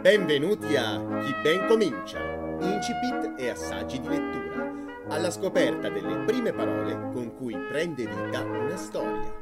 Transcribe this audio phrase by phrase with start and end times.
[0.00, 2.18] Benvenuti a Chi ben comincia,
[2.60, 4.72] incipit e assaggi di lettura,
[5.08, 9.32] alla scoperta delle prime parole con cui prende vita una storia.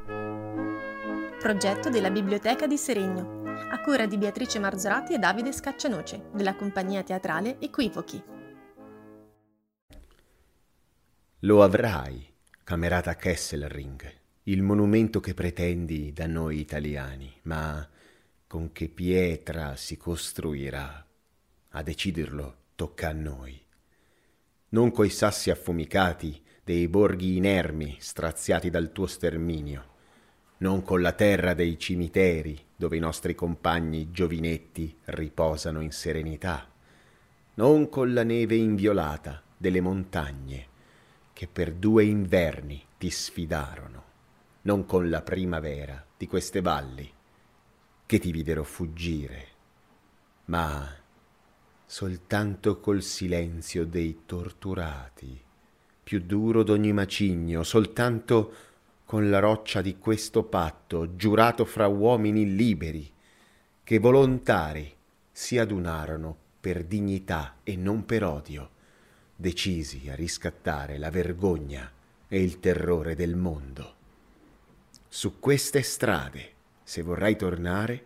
[1.39, 7.03] Progetto della Biblioteca di Seregno, a cura di Beatrice Marzorati e Davide Scaccianoce, della compagnia
[7.03, 8.23] teatrale Equivochi.
[11.41, 12.33] Lo avrai,
[12.63, 17.85] camerata Kesselring, il monumento che pretendi da noi italiani, ma
[18.47, 21.05] con che pietra si costruirà?
[21.71, 23.61] A deciderlo tocca a noi.
[24.69, 29.95] Non coi sassi affumicati dei borghi inermi straziati dal tuo sterminio,
[30.59, 36.71] non con la terra dei cimiteri dove i nostri compagni giovinetti riposano in serenità,
[37.55, 40.67] non con la neve inviolata delle montagne
[41.33, 44.06] che per due inverni ti sfidarono,
[44.67, 47.09] non con la primavera di queste valli
[48.05, 49.47] che ti videro fuggire,
[50.45, 50.93] ma
[51.85, 55.41] soltanto col silenzio dei torturati,
[56.03, 58.53] più duro d'ogni macigno, soltanto
[59.05, 63.09] con la roccia di questo patto giurato fra uomini liberi,
[63.85, 64.93] che volontari
[65.31, 68.71] si adunarono per dignità e non per odio,
[69.33, 71.89] decisi a riscattare la vergogna
[72.27, 73.96] e il terrore del mondo.
[75.17, 76.53] Su queste strade
[76.83, 78.05] se vorrai tornare,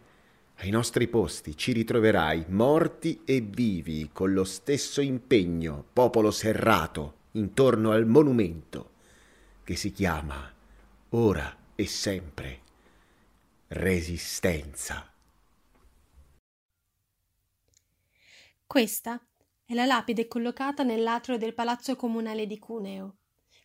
[0.60, 7.92] ai nostri posti ci ritroverai morti e vivi con lo stesso impegno, popolo serrato, intorno
[7.92, 8.92] al monumento
[9.66, 10.54] che si chiama
[11.10, 12.62] ora e sempre
[13.68, 15.12] Resistenza.
[18.66, 19.22] Questa
[19.66, 23.18] è la lapide collocata nell'atrio del Palazzo Comunale di Cuneo,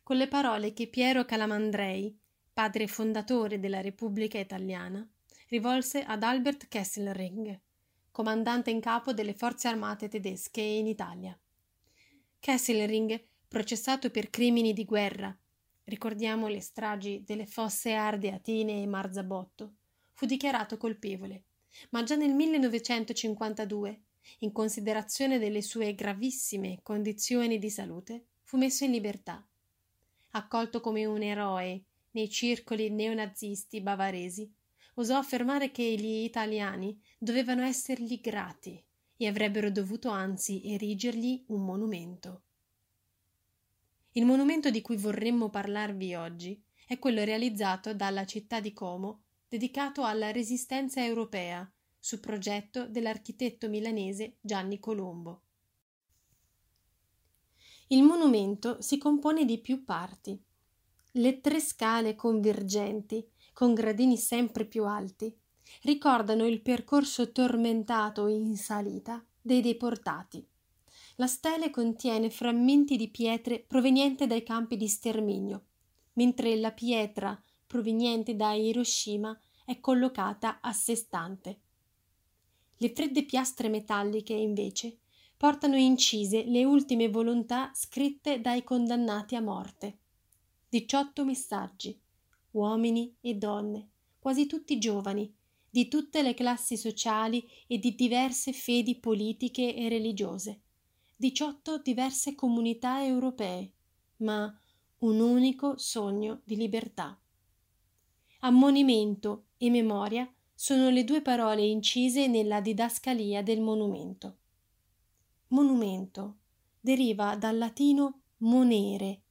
[0.03, 2.25] con le parole che Piero Calamandrei,
[2.57, 5.07] padre fondatore della Repubblica Italiana,
[5.49, 7.61] rivolse ad Albert Kesselring,
[8.11, 11.39] comandante in capo delle forze armate tedesche in Italia.
[12.41, 15.37] Kesselring, processato per crimini di guerra,
[15.85, 19.75] ricordiamo le stragi delle fosse Arde Atine e Marzabotto,
[20.15, 21.43] fu dichiarato colpevole,
[21.91, 24.01] ma già nel 1952,
[24.39, 29.47] in considerazione delle sue gravissime condizioni di salute, fu messo in libertà.
[30.31, 31.85] Accolto come un eroe
[32.17, 34.51] nei circoli neonazisti bavaresi,
[34.95, 38.83] osò affermare che gli italiani dovevano essergli grati
[39.19, 42.43] e avrebbero dovuto anzi erigergli un monumento.
[44.13, 50.03] Il monumento di cui vorremmo parlarvi oggi è quello realizzato dalla città di Como dedicato
[50.03, 55.43] alla resistenza europea su progetto dell'architetto milanese Gianni Colombo.
[57.89, 60.43] Il monumento si compone di più parti
[61.17, 65.35] le tre scale convergenti, con gradini sempre più alti,
[65.83, 70.47] ricordano il percorso tormentato in salita dei deportati.
[71.17, 75.65] La stele contiene frammenti di pietre provenienti dai campi di sterminio,
[76.15, 81.61] mentre la pietra proveniente da Hiroshima è collocata a sé stante.
[82.77, 84.99] Le fredde piastre metalliche, invece,
[85.35, 90.01] portano incise le ultime volontà scritte dai condannati a morte.
[90.69, 91.99] 18 messaggi,
[92.53, 93.89] uomini e donne,
[94.19, 95.33] quasi tutti giovani,
[95.71, 100.61] di tutte le classi sociali e di diverse fedi politiche e religiose,
[101.17, 103.73] 18 diverse comunità europee,
[104.19, 104.53] ma
[104.99, 107.19] un unico sogno di libertà.
[108.41, 114.37] Ammonimento e memoria sono le due parole incise nella didascalia del monumento.
[115.49, 116.37] Monumento
[116.81, 119.23] deriva dal latino monere,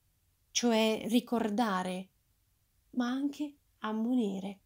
[0.56, 2.08] cioè ricordare,
[2.92, 4.60] ma anche ammonire.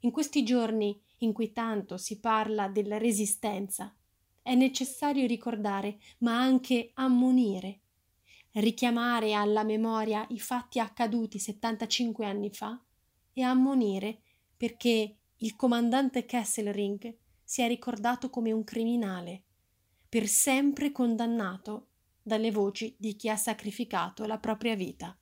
[0.00, 3.94] In questi giorni in cui tanto si parla della resistenza,
[4.40, 7.80] è necessario ricordare, ma anche ammonire,
[8.52, 12.82] richiamare alla memoria i fatti accaduti 75 anni fa
[13.34, 14.22] e ammonire
[14.56, 17.14] perché il comandante Kesselring
[17.44, 19.42] sia ricordato come un criminale,
[20.08, 21.89] per sempre condannato
[22.22, 25.16] dalle voci di chi ha sacrificato la propria vita.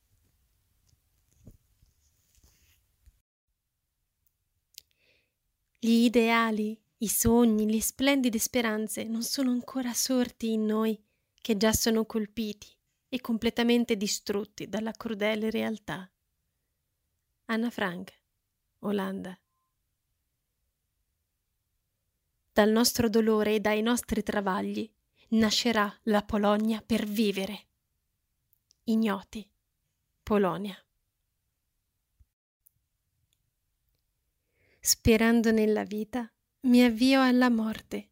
[5.80, 11.00] Gli ideali, i sogni, le splendide speranze non sono ancora sorti in noi,
[11.40, 12.66] che già sono colpiti
[13.08, 16.10] e completamente distrutti dalla crudele realtà.
[17.46, 18.12] Anna Frank,
[18.80, 19.38] Olanda.
[22.52, 24.90] Dal nostro dolore e dai nostri travagli
[25.28, 27.66] nascerà la Polonia per vivere.
[28.84, 29.48] Ignoti,
[30.22, 30.76] Polonia.
[34.80, 36.30] Sperando nella vita,
[36.60, 38.10] mi avvio alla morte.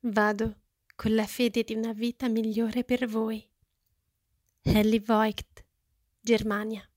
[0.00, 0.60] Vado
[0.94, 3.46] con la fede di una vita migliore per voi.
[4.62, 5.64] Helly Voigt,
[6.20, 6.88] Germania.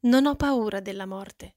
[0.00, 1.54] Non ho paura della morte.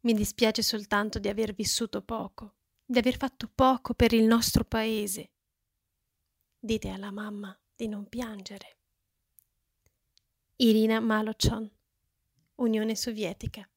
[0.00, 2.54] Mi dispiace soltanto di aver vissuto poco,
[2.86, 5.32] di aver fatto poco per il nostro paese.
[6.58, 8.78] Dite alla mamma di non piangere.
[10.56, 11.68] Irina Malochon,
[12.54, 13.68] Unione Sovietica.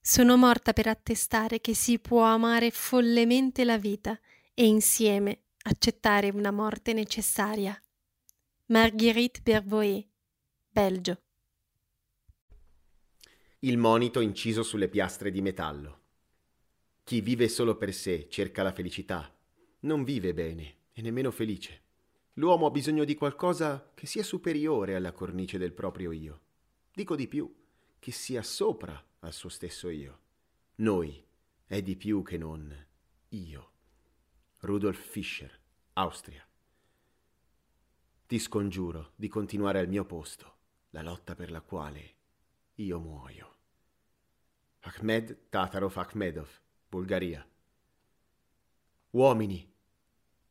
[0.00, 4.18] Sono morta per attestare che si può amare follemente la vita
[4.54, 7.80] e insieme accettare una morte necessaria.
[8.66, 10.08] Marguerite Bervoet,
[10.68, 11.25] Belgio.
[13.66, 16.02] Il monito inciso sulle piastre di metallo.
[17.02, 19.36] Chi vive solo per sé cerca la felicità,
[19.80, 21.82] non vive bene e nemmeno felice.
[22.34, 26.42] L'uomo ha bisogno di qualcosa che sia superiore alla cornice del proprio io.
[26.92, 27.52] Dico di più,
[27.98, 30.20] che sia sopra al suo stesso io.
[30.76, 31.26] Noi
[31.66, 32.72] è di più che non
[33.30, 33.70] io.
[34.58, 35.60] Rudolf Fischer,
[35.94, 36.46] Austria.
[38.28, 40.54] Ti scongiuro di continuare al mio posto
[40.90, 42.14] la lotta per la quale
[42.76, 43.54] io muoio.
[44.80, 46.48] Ahmed Tatarov Akhmedov,
[46.88, 47.46] Bulgaria.
[49.10, 49.72] Uomini,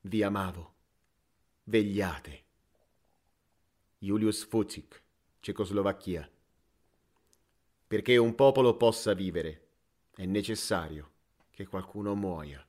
[0.01, 0.73] vi amavo.
[1.63, 2.43] Vegliate.
[3.99, 5.03] Julius Fucik,
[5.39, 6.29] Cecoslovacchia.
[7.87, 9.67] Perché un popolo possa vivere,
[10.15, 11.11] è necessario
[11.51, 12.65] che qualcuno muoia.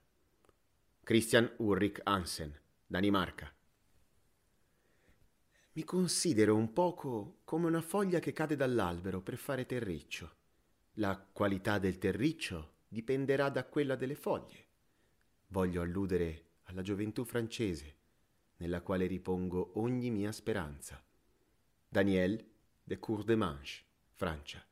[1.03, 3.56] Christian Ulrich Hansen, Danimarca.
[5.77, 10.37] Mi considero un poco come una foglia che cade dall'albero per fare terriccio.
[10.95, 14.69] La qualità del terriccio dipenderà da quella delle foglie.
[15.49, 17.95] Voglio alludere alla gioventù francese,
[18.57, 21.05] nella quale ripongo ogni mia speranza.
[21.87, 22.43] Daniel
[22.83, 23.83] de Cour-de-Manche,
[24.15, 24.67] Francia.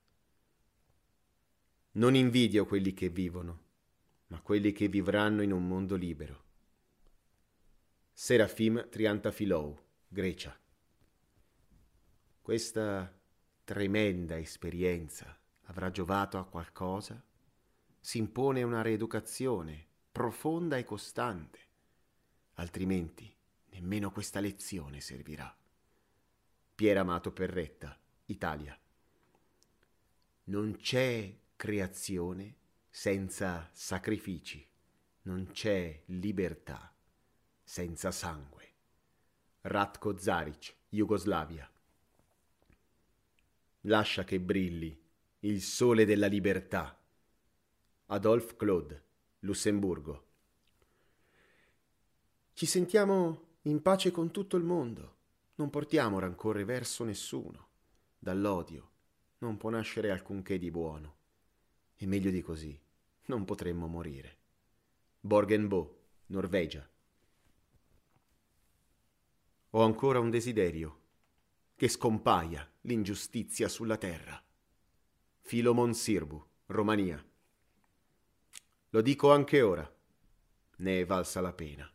[1.92, 3.62] Non invidio quelli che vivono,
[4.28, 6.44] ma quelli che vivranno in un mondo libero.
[8.10, 9.78] Serafim Triantafilou,
[10.08, 10.58] Grecia.
[12.44, 13.10] Questa
[13.64, 17.18] tremenda esperienza avrà giovato a qualcosa?
[17.98, 21.58] Si impone una rieducazione profonda e costante,
[22.56, 23.34] altrimenti
[23.70, 25.56] nemmeno questa lezione servirà.
[26.74, 28.78] Pier Amato Perretta, Italia.
[30.44, 32.56] Non c'è creazione
[32.90, 34.62] senza sacrifici,
[35.22, 36.94] non c'è libertà
[37.62, 38.72] senza sangue.
[39.62, 41.66] Ratko Zaric, Jugoslavia.
[43.86, 44.98] Lascia che brilli
[45.40, 46.98] il sole della libertà.
[48.06, 49.04] Adolphe Claude,
[49.40, 50.26] Lussemburgo.
[52.54, 55.16] Ci sentiamo in pace con tutto il mondo,
[55.56, 57.68] non portiamo rancore verso nessuno.
[58.18, 58.90] Dall'odio
[59.38, 61.16] non può nascere alcunché di buono.
[61.94, 62.80] E meglio di così,
[63.26, 64.38] non potremmo morire.
[65.20, 66.88] Borgenbo, Norvegia.
[69.70, 71.00] Ho ancora un desiderio,
[71.76, 74.40] che scompaia l'ingiustizia sulla terra.
[75.40, 77.22] Filomon Sirbu, Romania.
[78.90, 79.92] Lo dico anche ora,
[80.76, 81.90] ne è valsa la pena.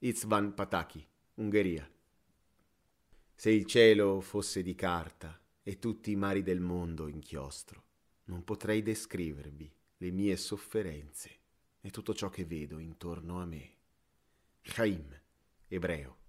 [0.00, 1.88] Itzvan Pataki, Ungheria.
[3.34, 7.84] Se il cielo fosse di carta e tutti i mari del mondo inchiostro,
[8.24, 11.38] non potrei descrivervi le mie sofferenze
[11.80, 13.74] e tutto ciò che vedo intorno a me.
[14.62, 15.18] Chaim,
[15.68, 16.19] ebreo.